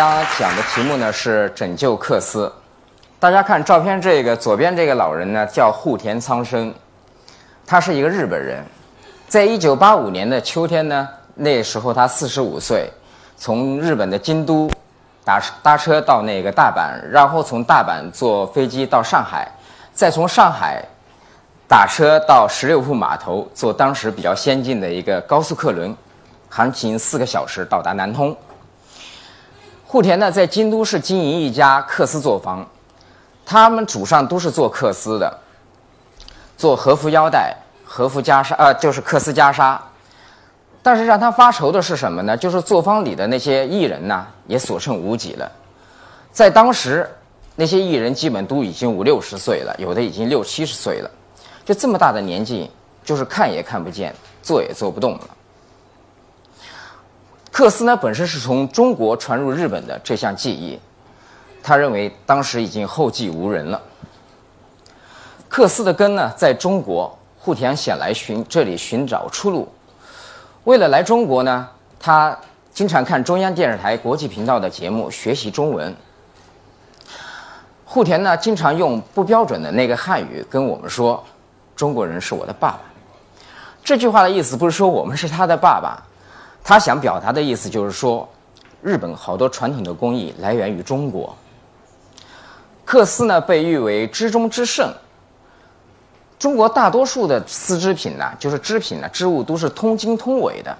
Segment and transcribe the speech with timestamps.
[0.00, 2.50] 大家讲的题目呢是拯救克斯。
[3.18, 6.74] 大家看照片，这个左边这个老人呢叫户田苍生，
[7.66, 8.64] 他是一个日本人。
[9.28, 12.90] 在一九八五年的秋天呢，那时候他四十五岁，
[13.36, 14.70] 从日本的京都
[15.22, 19.46] 打搭车到那个大阪，然后从大阪坐飞机到上海，
[19.92, 20.82] 再从上海
[21.68, 25.94] 打车到十六铺码头，坐当时比较先进的一个高速客轮，
[26.48, 28.34] 航行四个小时到达南通。
[29.90, 32.64] 户田呢，在京都市经营一家缂丝作坊，
[33.44, 35.38] 他们祖上都是做缂丝的，
[36.56, 39.76] 做和服腰带、和服袈裟，呃，就是缂丝袈裟。
[40.80, 42.36] 但是让他发愁的是什么呢？
[42.36, 45.50] 就是作坊里的那些艺人呢，也所剩无几了。
[46.30, 47.10] 在当时，
[47.56, 51.10] 那些艺人基本都已经五六十岁了，有的已经六七十岁了，
[51.64, 52.70] 就这么大的年纪，
[53.04, 55.20] 就是看也看不见，做也做不动了。
[57.60, 60.80] 克斯呢，本身是从中国传入日本的这项技艺，
[61.62, 63.78] 他认为当时已经后继无人了。
[65.46, 69.68] 克斯的根呢，在中国，户田想来寻这里寻找出路。
[70.64, 72.34] 为了来中国呢，他
[72.72, 75.94] 经常看中央电视台国际频道的节目学习中文。
[77.84, 81.22] 户田呢，经常用不标准的那个汉语跟我们说
[81.76, 82.80] ：“中国人是我的爸爸。”
[83.84, 86.06] 这句话的意思不是说我们是他的爸爸。
[86.62, 88.28] 他想表达的意思就是说，
[88.82, 91.34] 日本好多传统的工艺来源于中国。
[92.86, 94.92] 缂丝呢被誉为织中之圣。
[96.38, 100.76] 中国大多数的丝织品呢，就是织品呢，织物都是通经通纬的。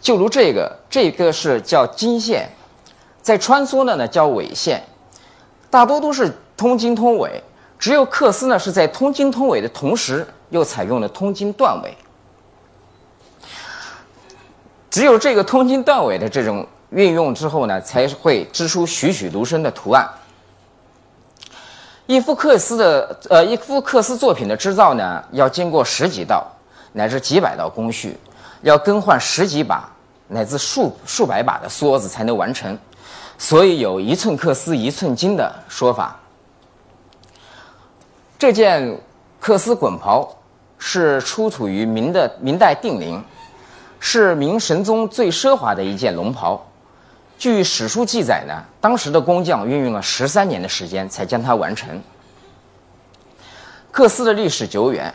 [0.00, 2.48] 就如这个，这个是叫经线，
[3.20, 4.82] 在穿梭的呢叫纬线，
[5.68, 7.42] 大多都是通经通纬。
[7.78, 11.92] 只有缂丝呢是在通经通纬的同时，又采用了通经断纬。
[14.92, 20.06] 只有这个通经断纬的这种运用之后呢，才会织出栩栩如生的图案。
[22.04, 26.46] 一幅缂丝的呃，一幅缂丝作品的制造呢，要经过十几道
[26.92, 28.18] 乃至几百道工序，
[28.60, 29.90] 要更换十几把
[30.28, 32.78] 乃至数数百把的梭子才能完成，
[33.38, 36.20] 所以有一寸缂丝一寸金的说法。
[38.38, 38.94] 这件
[39.42, 40.28] 缂丝滚袍
[40.76, 43.24] 是出土于明的明代定陵。
[44.04, 46.60] 是明神宗最奢华的一件龙袍，
[47.38, 51.88] 据史书记载呢，当时的工匠运用了十三年的时间才将它完成。
[53.92, 55.14] 缂丝的历史久远，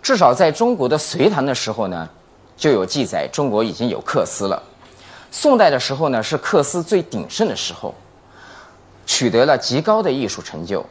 [0.00, 2.08] 至少在中国的隋唐的时候呢，
[2.56, 4.60] 就有记载中国已经有缂丝了。
[5.30, 7.94] 宋代的时候呢，是缂丝最鼎盛的时候，
[9.04, 10.82] 取得了极高的艺术成就。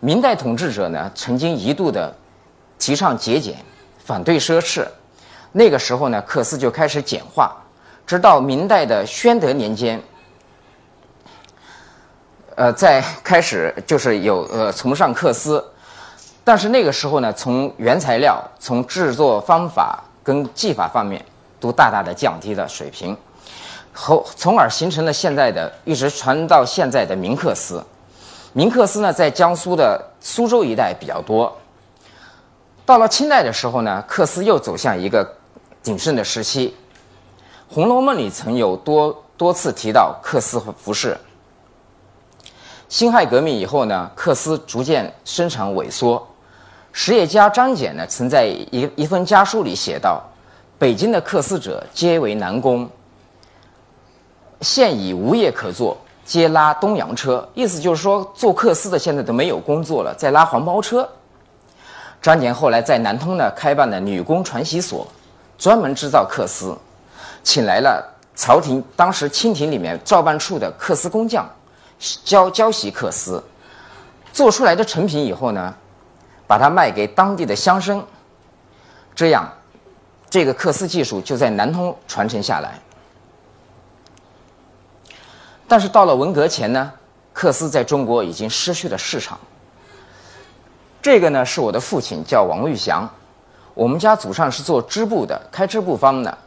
[0.00, 2.14] 明代统治者呢，曾经一度的
[2.78, 3.56] 提倡节俭，
[4.04, 4.86] 反对奢侈。
[5.58, 7.56] 那个时候呢，缂丝就开始简化，
[8.06, 9.98] 直到明代的宣德年间，
[12.56, 15.64] 呃，在开始就是有呃崇尚缂丝，
[16.44, 21.24] 但是那个时候呢，从原材料、从制作方法跟技法方面
[21.58, 23.16] 都大大的降低了水平，
[23.94, 27.82] 后从而形成了现在的一直传到现在的明缂丝。
[28.52, 31.50] 明缂丝呢，在江苏的苏州一带比较多。
[32.84, 35.26] 到了清代的时候呢，缂丝又走向一个。
[35.86, 36.74] 鼎盛的时期，
[37.72, 41.16] 《红楼梦》里曾有多多次提到缂丝服饰。
[42.88, 46.26] 辛亥革命以后呢，缂丝逐渐生产萎缩。
[46.90, 50.20] 实业家张謇呢，曾在一一封家书里写道
[50.76, 52.90] ：“北京的缂丝者皆为男工，
[54.62, 61.08] 现已无业可做，皆拉东洋车。”意思就是说，做缂丝的现在都没有工作了，在拉黄包车。
[62.20, 65.06] 张謇后来在南通呢，开办了女工传习所。
[65.58, 66.76] 专门制造缂丝，
[67.42, 71.48] 请来了朝廷当时清廷里面造办处的缂丝工匠，
[72.24, 73.42] 教教习缂丝，
[74.32, 75.74] 做出来的成品以后呢，
[76.46, 78.02] 把它卖给当地的乡绅，
[79.14, 79.50] 这样，
[80.28, 82.78] 这个缂丝技术就在南通传承下来。
[85.66, 86.92] 但是到了文革前呢，
[87.34, 89.38] 缂丝在中国已经失去了市场。
[91.00, 93.08] 这个呢是我的父亲，叫王玉祥。
[93.76, 96.38] 我们家祖上是做织布的，开织布坊的。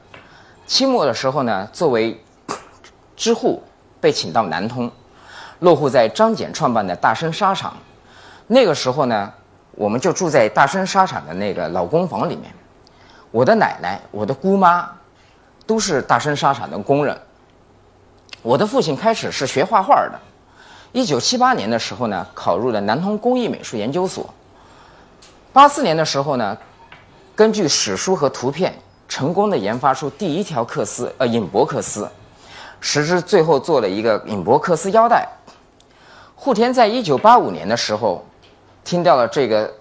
[0.65, 2.19] 清末的时候呢，作为
[3.15, 3.61] 织户
[4.01, 4.91] 被请到南通，
[5.59, 7.77] 落户在张謇创办的大生纱厂。
[8.47, 9.31] 那个时候呢，
[9.73, 12.51] 我们就住在大生纱厂的那个老工房里面。
[13.29, 14.89] 我的奶奶、我的姑妈
[15.67, 17.15] 都是大生纱厂的工人。
[18.41, 20.19] 我的父亲开始是学画画的，
[20.93, 24.27] 一九七八年的时候呢，考入了南通工艺美术研究所。
[25.53, 26.57] 八四年的时候呢。
[27.39, 28.77] 根据史书和图片，
[29.07, 32.05] 成功的研发出第一条缂丝，呃，引帛缂丝，
[32.81, 35.25] 使之最后做了一个引博克斯腰带。
[36.35, 38.25] 户田在一九八五年的时候，
[38.83, 39.73] 听到了这个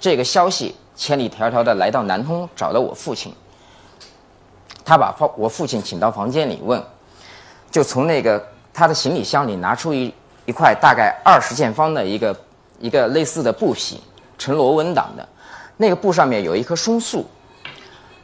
[0.00, 3.30] 这个消息，千里迢迢的来到南通找了我父亲。
[4.86, 6.82] 他把房我父亲请到房间里问，
[7.70, 8.42] 就从那个
[8.72, 10.14] 他的行李箱里拿出一
[10.46, 12.34] 一块大概二十见方的一个
[12.80, 14.02] 一个类似的布匹，
[14.38, 15.28] 呈螺纹挡的，
[15.78, 17.24] 那个布上面有一棵松树，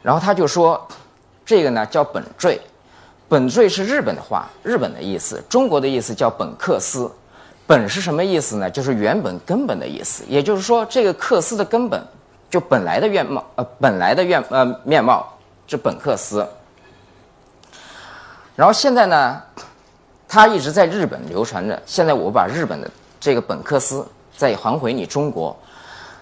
[0.02, 0.86] 然后他就说，
[1.46, 2.60] 这个呢叫本坠，
[3.26, 7.10] 本坠是日本的话，日本的意思，中国的意思叫本克斯，
[7.66, 8.68] 本是什么意思呢？
[8.70, 12.06] 就是原本根本的意思，也就是说这个克斯的根本
[12.50, 15.26] 就本来的面貌，呃，本来的面呃面貌。
[15.66, 16.46] 是本克斯，
[18.54, 19.42] 然后现在呢，
[20.28, 21.82] 他一直在日本流传着。
[21.86, 25.56] 现在我把日本的这个本克斯再还回你中国。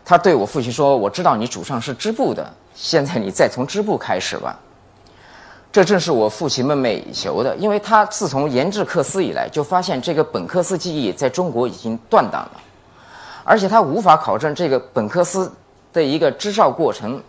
[0.05, 4.59] 他对我父亲说：“我知道你祖上是织布的，现在你再从织布开始吧。”
[5.73, 12.61] 这正是我父亲梦寐以求的，因为他自从研制克斯以来，就发现这个本克斯技艺在中国已经断档了，
[13.45, 15.51] 而且他无法考证这个本克斯
[15.93, 17.23] 的一个织造过程。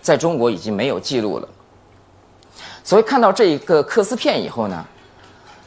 [0.00, 1.48] 在中国已经没有记录了，
[2.84, 4.82] 所以看到这一个克斯片以后呢，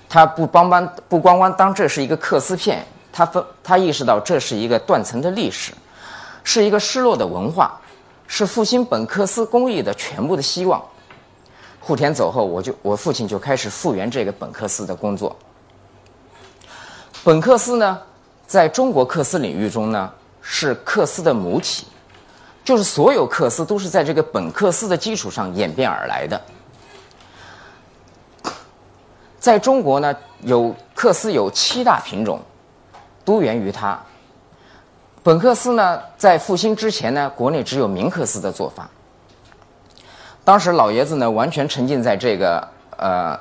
[0.07, 5.73] 他不帮帮不光光当这是一个克斯片，他分他意识到这是一个断层的历史，
[6.43, 7.79] 是一个失落的文化，
[8.27, 10.83] 是复兴本克斯工艺的全部的希望。
[11.79, 15.35] 户田走后，我就我父亲就开始复原这个本克斯的工作。
[17.23, 17.99] 本克斯呢，
[18.45, 20.11] 在中国克斯领域中呢，
[20.41, 21.87] 是克斯的母体。
[22.63, 26.39] 就是所有克斯都是在这个本克斯的基础上演变而来的。
[29.39, 32.39] 在中国呢，有克斯有七大品种，
[33.25, 33.99] 都源于它。
[35.23, 38.89] 本克斯呢，在复兴之前呢，国内只有明克斯的做法。
[40.43, 43.39] 当时老爷子呢，完全沉浸在这个呃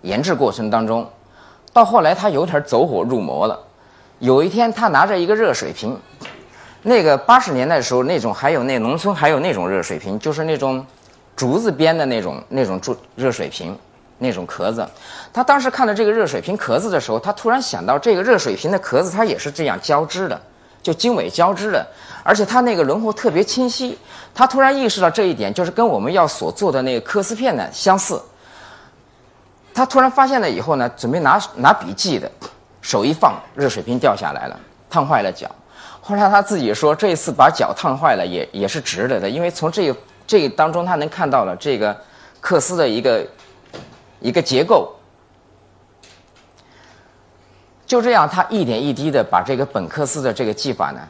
[0.00, 1.06] 研制过程当中。
[1.70, 3.60] 到后来，他有点走火入魔了。
[4.20, 5.94] 有一天，他拿着一个热水瓶。
[6.82, 10.84] 那个八十年代的时候，那种还有那农村还有那种热水瓶，就是那种
[11.36, 13.78] 竹子编的那种那种注热水瓶，
[14.16, 14.88] 那种壳子。
[15.30, 20.40] 他当时看到这个热水瓶壳子的时候，他突然想到，这个热水瓶的壳子它也是这样交织的，
[20.88, 21.86] 就经纬交织的，
[22.22, 23.98] 而且它那个轮廓特别清晰。
[24.34, 28.18] 他突然意识到这一点，就是跟我们要所做的那个科斯片呢相似。
[29.74, 32.30] 他突然发现了以后呢，准备拿拿笔记的，
[32.80, 34.58] 手一放，热水瓶掉下来了，
[34.88, 35.46] 烫坏了脚。
[36.00, 39.96] 后来他自己说，这一次把脚烫坏了也也是值得的，因为从这个
[40.26, 41.94] 这当中他能看到了这个
[42.40, 43.26] 克斯的一个
[44.20, 44.90] 一个结构。
[47.88, 51.00] 就这样，他一点一滴的把这个本克斯的这个技法呢，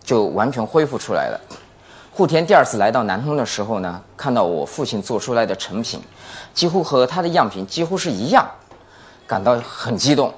[0.00, 1.40] 就完全恢复出来了。
[2.12, 6.00] 户田第二次来到南通的时候呢，看到我父亲做出来的成品，
[6.54, 8.48] 几乎和他的样品几乎是一样，
[9.26, 10.32] 感到很激动。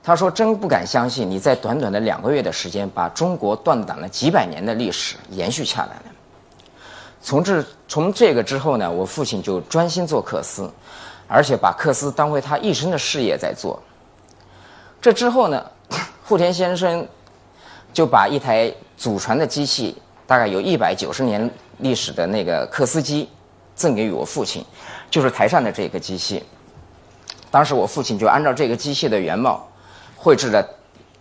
[0.00, 6.02] 他说：“真不敢相信，你在短短的两个月的时间，把中国断档了几百年的历史延续下来了。
[7.20, 10.70] 从这从这个之后呢，我父亲就专心做克斯，
[11.26, 13.82] 而且把克斯当为他一生的事业在做。
[15.00, 15.64] 这之后呢，
[16.24, 17.06] 户田先生
[17.92, 23.28] 就把一台祖传的机器，大概有一百九十年历史的那个克斯机，
[23.74, 24.64] 赠给我父亲，
[25.10, 26.44] 就是台上的这个机器。
[27.50, 29.64] 当时我父亲就按照这个机器的原貌。”
[30.20, 30.68] 绘制了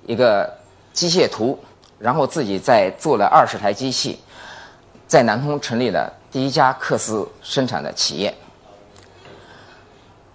[0.08, 0.52] 一个
[0.92, 1.56] 机械图，
[2.00, 4.20] 然后自己再做了二十台机器，
[5.08, 8.34] 在南通成立了第一家克斯生产的企业，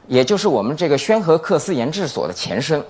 [0.06, 2.80] 也就是我们这个宣和克斯研制所的前身。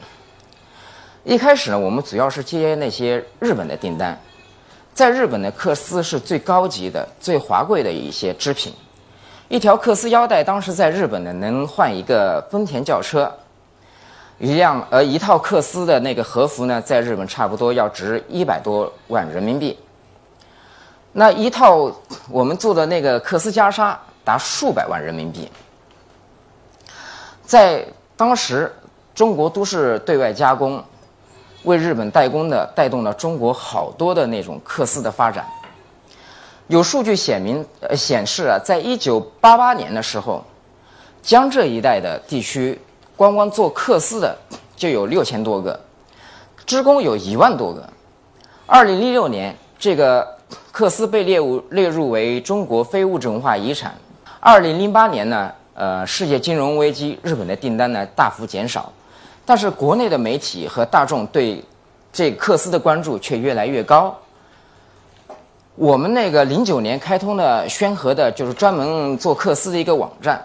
[1.25, 4.19] 一开始呢，我们主要是接那些日本的订单，
[4.93, 8.75] 在日本的克斯是最高级的、最华贵的一些织品，
[9.47, 13.33] 一条克斯腰带当时在日本呢能换一个丰田轿车。
[14.39, 19.79] 一辆呃一套克斯的那个和服呢，在日本差不多要值一百多万人民币。
[21.13, 21.93] 那一套
[22.29, 25.49] 我们做的那个克斯袈裟达数百万人民币。
[27.45, 27.87] 在
[28.17, 28.75] 当时，
[29.15, 30.83] 中国都是对外加工，
[31.65, 35.47] 为日本代工的，带动了中国好多的那种克斯的发展。
[36.69, 40.45] 有数据显明呃显示啊，在一九八八年的时候，
[41.23, 42.81] 江浙一带的地区。
[43.15, 44.37] 光光做克斯的
[44.75, 45.79] 就有六千多个，
[46.67, 47.87] 职工有一万多个。
[48.67, 50.27] 二零零六年，这个
[50.73, 53.95] 克斯被列入列入为中国非物质文化遗产。
[54.41, 58.91] 二零零八年呢，呃，世界金融危机，日本的订单呢大幅减少，
[59.45, 61.63] 但是国内的媒体和大众对
[62.13, 64.17] 这克斯的关注却越来越高。
[65.75, 70.45] 我们那个零九年开通的宣和的，就是专门做克斯的一个网站。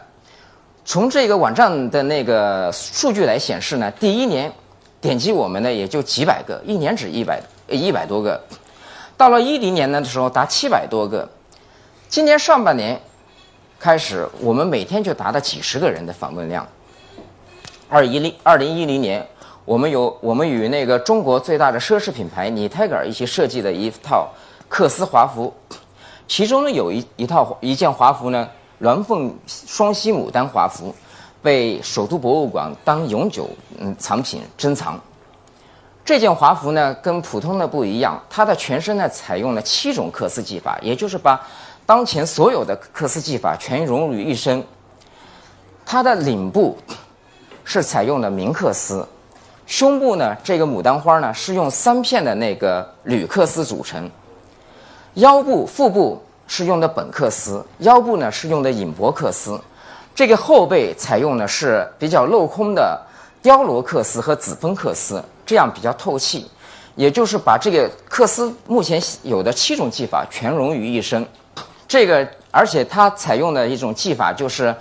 [0.86, 4.50] 从这个网站的那个数据来显示呢，第一年
[5.02, 8.42] 点击我们的也就几百个，一年只一百一百多个。
[9.18, 11.28] 到了一零年的时候达七百多个，
[12.08, 12.98] 今年上半年
[13.78, 16.66] 开始，我们每天就达到几十个人的访问量。
[17.90, 19.26] 二一零二零一零年，
[19.64, 24.30] 我们有我们与那个中国最大的奢侈品牌尼泰格尔一起设计的一套
[24.68, 25.54] 克斯华服，
[26.28, 28.50] 其中呢有一一套一件华服呢，
[28.82, 30.94] 鸾凤双栖牡丹华服，
[31.42, 35.00] 被首都博物馆当永久嗯藏品珍藏。
[36.04, 41.42] 这件华服呢，跟普通的不一样，它的全身呢采用了七种克斯技法，也就是把
[41.86, 44.62] 当前所有的克斯技法全融入于一身。
[45.86, 46.78] 它的领部
[47.70, 49.06] 是采用的明克丝，
[49.66, 54.10] 胸部呢这个牡丹花呢是用三片的那个铝克丝组成，
[55.16, 59.60] 腰部、腹部是用的本克丝，腰部呢是用的隐薄克丝，
[60.16, 62.98] 这个后背采用的是比较镂空的
[63.42, 65.22] 雕罗克丝和紫峰克丝。
[65.46, 66.50] 这样比较透气，
[66.96, 71.26] 也就是把这个克丝目前有的七种技法全融于一身。
[71.86, 74.74] 这个，而且它采用的一种技法就是，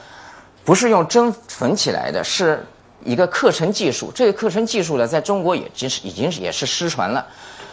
[0.65, 2.67] 不是用针缝起来的，是
[3.07, 4.11] 一个课程技术。
[4.15, 7.25] 这个课程技术呢，在中国也其实已经也是失传了，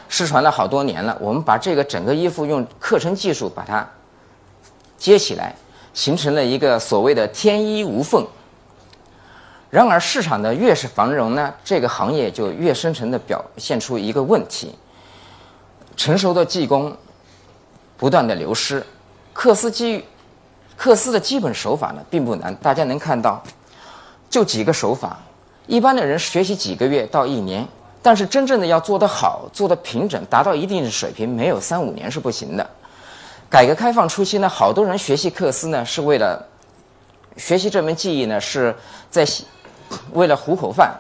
[0.08, 1.18] 失传了好多年了。
[1.20, 3.86] 我们把这个整个衣服用课程技术把它
[4.98, 5.56] 接起来，
[5.94, 8.26] 形成了一个所谓的天衣无缝。
[9.70, 14.76] 然而，市场的越是繁荣呢，这个行业就越深层的表现出一个问题：
[15.98, 16.96] 成熟的技工
[17.98, 18.86] 不断的流失。
[19.34, 20.06] 克斯基，
[20.78, 23.42] 克斯的基本手法呢并不难，大家能看到，
[24.34, 25.20] 就几个手法，
[25.68, 27.64] 一般的人学习几个月到一年，
[28.02, 32.68] 但是真正的要做得好，做得平整，达到一定的水平，没有三五年是不行的。
[33.48, 36.44] 改革开放初期呢，好多人学习克斯呢是为了
[37.38, 38.76] 学习这门技艺呢是
[39.12, 39.24] 在。
[40.14, 40.92] 为了糊口饭，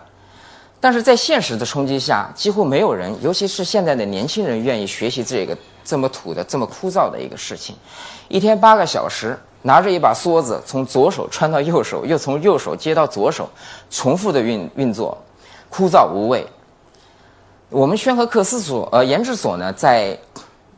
[0.79, 7.75] 但是在现实的冲击下，几乎没有人，尤其是现在的年轻人，愿意学习这个这么土的、这么枯燥的一个事情。
[8.27, 13.49] 一天八个小时，拿着一把梭子，从左手穿到右手，又从右手接到左手，
[13.89, 15.17] 重复的运运作，
[15.69, 16.45] 枯燥无味。
[17.69, 20.15] 我们宣和克斯所呃研制所呢，在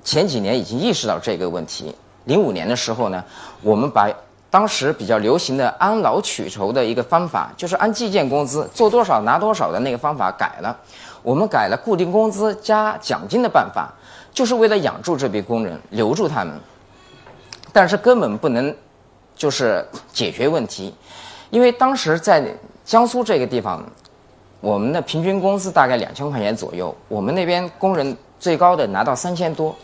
[0.04, 1.94] 前几年已经意识到这个问题。
[2.24, 3.22] 零五年的时候呢，
[3.62, 4.10] 我们把。
[4.48, 10.74] 当时比较流行的按劳取酬的一个方法，就是按计件工资做多少拿多少的那个方法改了，
[11.22, 13.94] 我们改了固定工资加奖金的办法，
[14.34, 16.58] 就是为了养住这批工人，留住他们。
[17.76, 18.74] 但是根本不能，
[19.36, 20.96] 就是解决问题，
[21.50, 22.42] 因为当时在
[22.86, 23.84] 江苏这个地方，
[24.62, 29.76] 我们的平均工资大概两千块钱左右，我们那边工人最高的拿到三千多，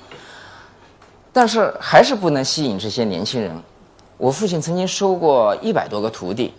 [1.33, 3.53] 但是还是不能吸引这些年轻人。
[4.17, 6.53] 我父亲曾经收过一百多个徒弟，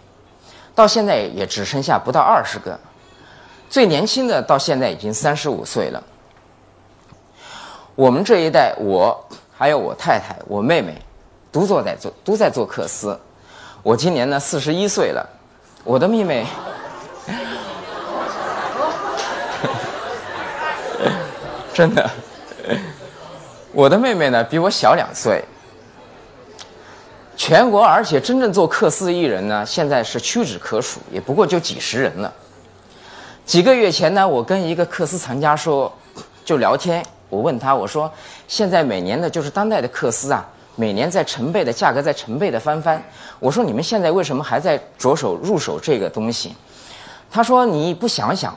[0.75, 2.79] 到现在也只剩下不到二十个。
[3.71, 6.03] 最年轻的到现在已经三十五岁了。
[7.95, 9.19] 我们这一代，我
[9.51, 10.95] 还有我太太、我妹妹，
[11.53, 13.17] 都坐在做，都在做克斯。
[13.83, 15.25] 我今年呢四十一岁了，
[15.85, 16.47] 我的妹妹，
[21.75, 22.11] 真的，
[23.73, 25.45] 我的妹妹呢比我小两岁。
[27.35, 32.33] 全国，而且真正做克斯艺人呢，现在是屈指可数，也不过就几十人了。
[33.45, 35.93] 几个月前呢，我跟一个克斯藏家说，
[36.45, 38.09] 就聊天，我问他，我说
[38.47, 43.03] 现在每年的就是当代的克斯啊，每年在成倍的价格在成倍的翻番。
[43.39, 46.55] 我说你们现在为什么还在着手入手这个东西？
[47.31, 48.55] 他说你不想想，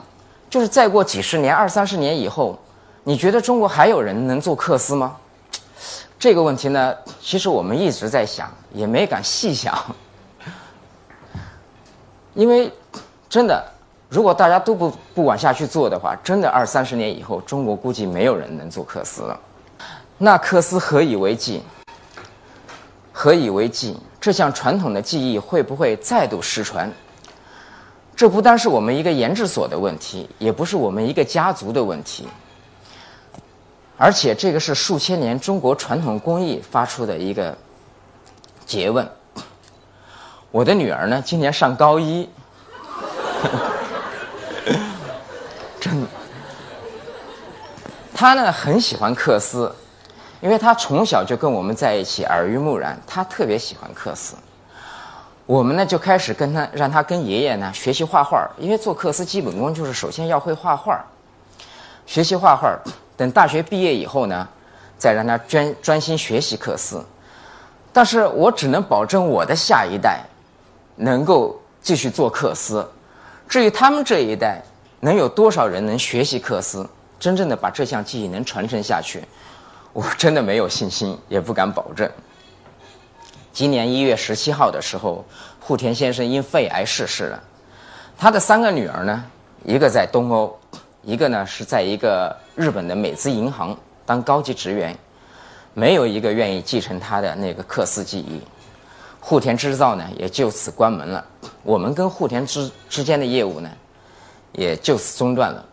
[0.50, 2.58] 就是再过几十年、二三十年以后，
[3.04, 5.16] 你觉得中国还有人能做克斯吗？
[6.18, 9.74] 这个问题呢，其实我们一直在想，也没敢细想，
[12.34, 12.72] 因为
[13.28, 13.64] 真的，
[14.08, 19.38] 如果大家都不不往下去做的话，真的二三十年以后，中国估计没有人能做克斯了。
[20.18, 21.62] 那克斯何以为继？
[23.26, 23.96] 何以为继？
[24.20, 26.88] 这项传统的技艺会不会再度失传？
[28.14, 32.28] 这不单是我们一个研制所的问题，也不是我们一个家族的问题。
[33.96, 37.58] 而且这个是数千年中国传统工艺发出的一个
[38.64, 39.04] 诘问。
[40.52, 42.30] 我的女儿呢，今年上高一，
[45.80, 46.06] 真的，
[48.14, 49.74] 她呢很喜欢克斯，
[50.46, 54.36] 因为他从小就跟我们在一起，耳濡目染，他特别喜欢克斯。
[55.44, 61.04] 我们呢就开始跟他，让他跟爷爷呢学习画画，因为做克斯基本功就是首先要会画画，
[62.06, 62.78] 学习画画。
[63.16, 64.46] 等大学毕业以后呢，
[64.96, 67.04] 再让他专专心学习克斯。
[67.92, 70.20] 但是我只能保证我的下一代
[70.94, 72.88] 能够继续做克斯。
[73.48, 74.62] 至于他们这一代
[75.00, 76.88] 能有多少人能学习克斯，
[77.18, 79.24] 真正的把这项技艺能传承下去，
[79.96, 82.06] 我真的没有信心，也不敢保证。
[83.50, 85.24] 今年一月十七号的时候，
[85.58, 87.42] 户田先生因肺癌逝世了。
[88.18, 89.24] 他的三个女儿呢，
[89.64, 90.54] 一个在东欧，
[91.02, 93.74] 一个呢是在一个日本的美资银行
[94.04, 94.94] 当高级职员，
[95.72, 98.42] 没有一个愿意继承他的那个克斯技艺。
[99.18, 101.24] 户田制造呢也就此关门了，
[101.62, 103.70] 我们跟户田之之间的业务呢
[104.52, 105.64] 也就此中断了。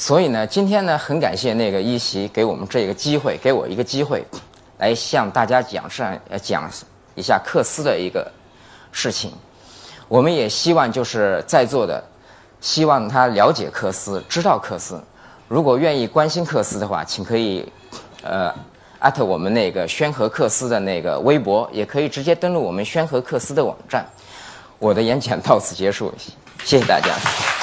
[0.00, 4.24] 所以呢，今天呢很感谢那个一席给我们这个机会，给我一个机会，
[4.78, 6.70] 来向大家讲上讲
[7.16, 8.30] 一下克斯的一个
[8.92, 9.32] 事情。
[10.06, 12.00] 我们也希望就是在座的，
[12.60, 15.02] 希望他了解克斯，知道克斯。
[15.48, 17.66] 如果愿意关心克斯的话，请可以，
[18.22, 18.54] 呃，
[19.00, 24.06] 艾特我们那个宣和克斯的那个微博，也可以直接登录我们宣和克斯的网站。
[24.78, 26.14] 我的演讲到此结束，
[26.62, 27.57] 谢谢大家。